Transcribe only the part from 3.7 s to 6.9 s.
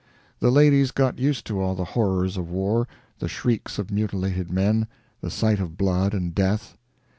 of mutilated men, the sight of blood and death.